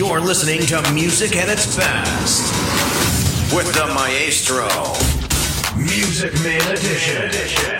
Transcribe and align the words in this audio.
You're 0.00 0.18
listening 0.18 0.62
to 0.62 0.92
music 0.94 1.36
at 1.36 1.50
its 1.50 1.76
best 1.76 2.54
with 3.54 3.70
the 3.74 3.86
Maestro. 3.88 4.66
Music 5.76 6.32
Man 6.42 6.74
Edition. 6.74 7.79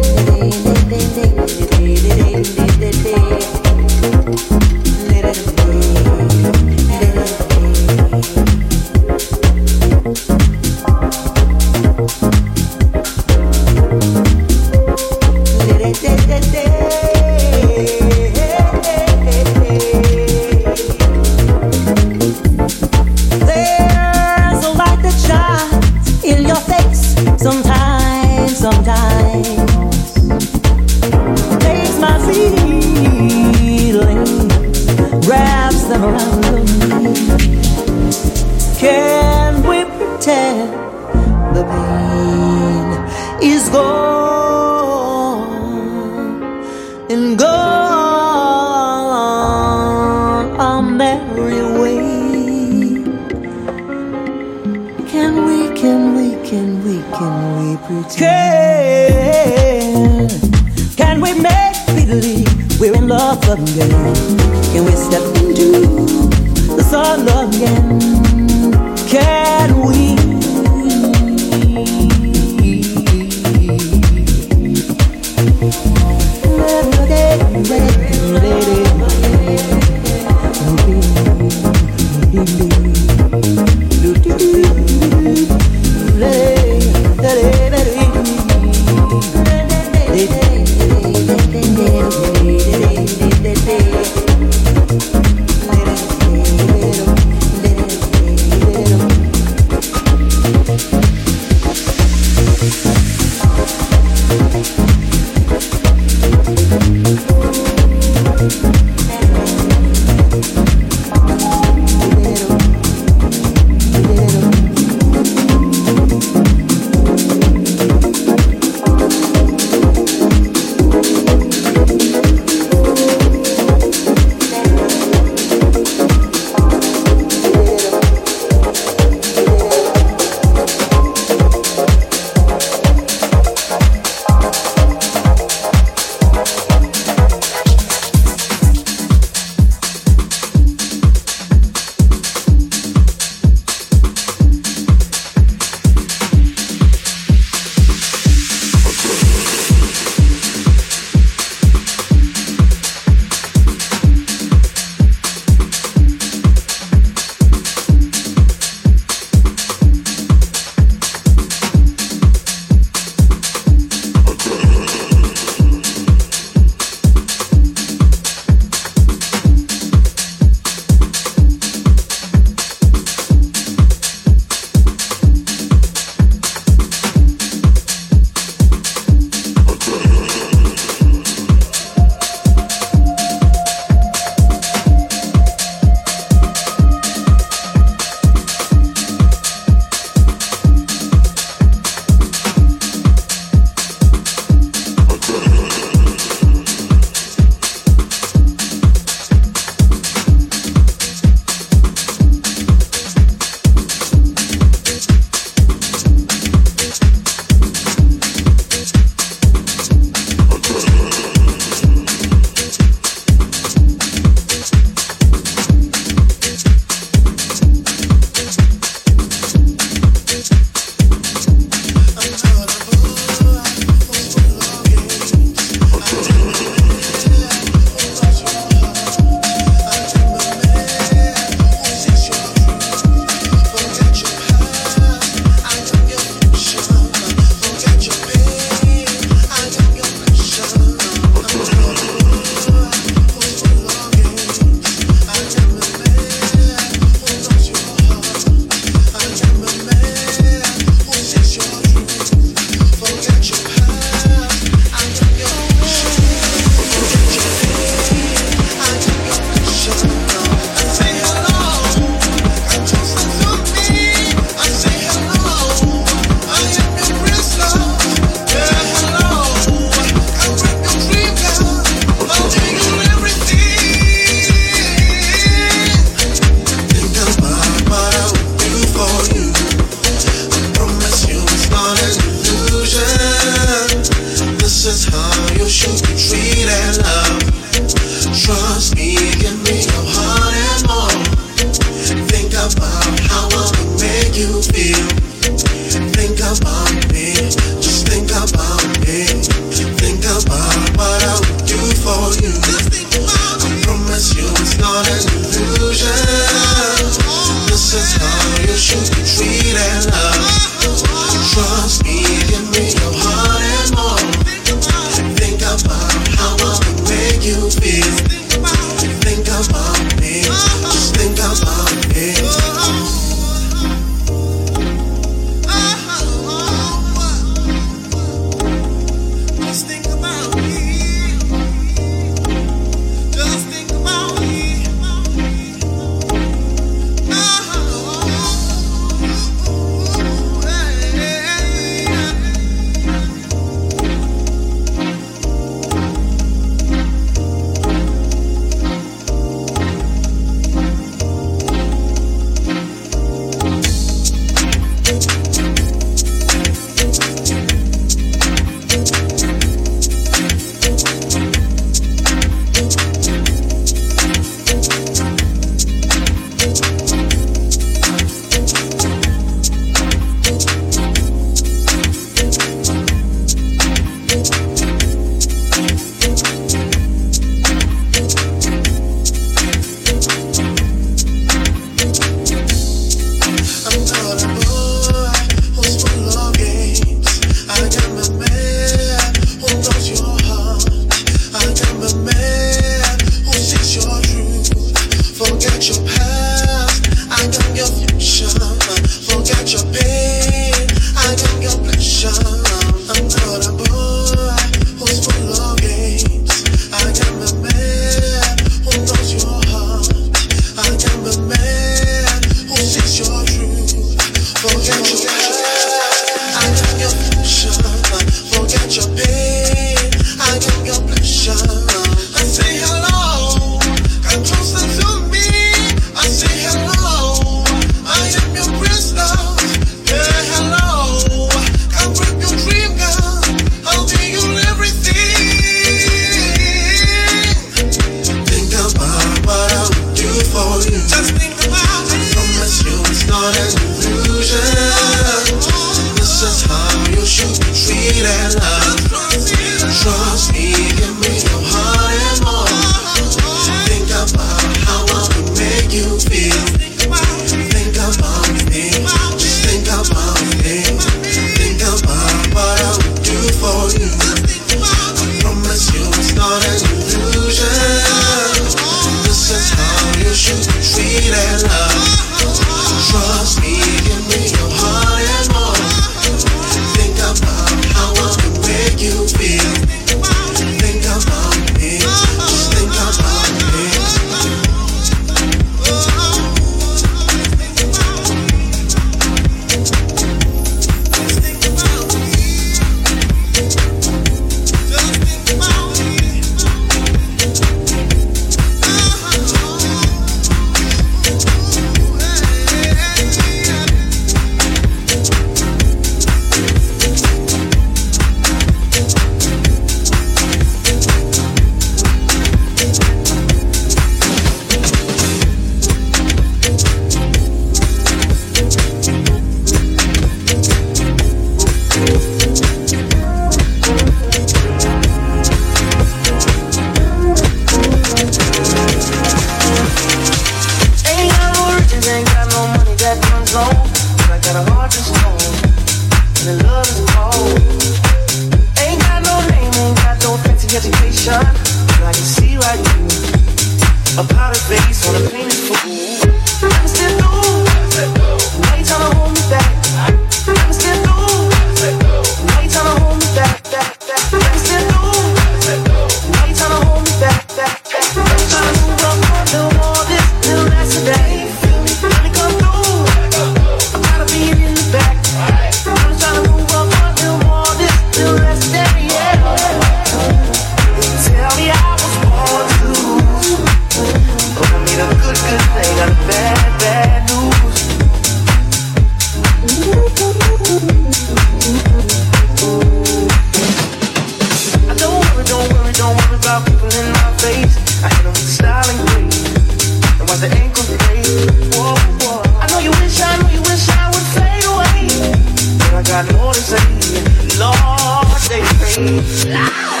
Loud! 599.31 600.00